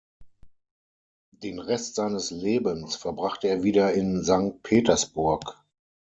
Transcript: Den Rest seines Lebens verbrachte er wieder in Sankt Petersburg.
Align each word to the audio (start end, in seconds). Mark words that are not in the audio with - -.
Den 1.29 1.59
Rest 1.59 1.93
seines 1.93 2.31
Lebens 2.31 2.95
verbrachte 2.95 3.47
er 3.49 3.61
wieder 3.61 3.93
in 3.93 4.23
Sankt 4.23 4.63
Petersburg. 4.63 5.63